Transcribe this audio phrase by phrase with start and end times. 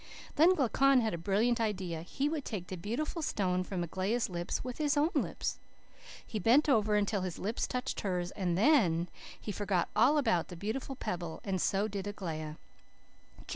[0.35, 2.01] Then Glaucon had a brilliant idea.
[2.01, 5.59] He would take the beautiful stone from Aglaia's lips with his own lips.
[6.25, 9.09] "He bent over until his lips touched hers and THEN,
[9.39, 12.57] he forgot all about the beautiful pebble and so did Aglaia.